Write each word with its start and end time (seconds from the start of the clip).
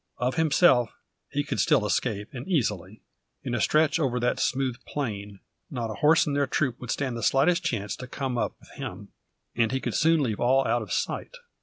Of 0.17 0.33
himself 0.33 0.89
he 1.29 1.43
could 1.43 1.59
still 1.59 1.85
escape 1.85 2.29
and 2.33 2.47
easily. 2.47 3.03
In 3.43 3.53
a 3.53 3.61
stretch 3.61 3.99
over 3.99 4.19
that 4.19 4.39
smooth 4.39 4.77
plain, 4.87 5.41
not 5.69 5.91
a 5.91 6.01
horse 6.01 6.25
in 6.25 6.33
their 6.33 6.47
troop 6.47 6.79
would 6.79 6.89
stand 6.89 7.15
the 7.15 7.21
slightest 7.21 7.63
chance 7.63 7.95
to 7.97 8.07
come 8.07 8.35
up 8.35 8.55
with 8.59 8.69
him, 8.71 9.09
and 9.55 9.71
he 9.71 9.79
could 9.79 9.93
soon 9.93 10.23
leave 10.23 10.39
all 10.39 10.65
out 10.67 10.81
of 10.81 10.91
sight. 10.91 11.35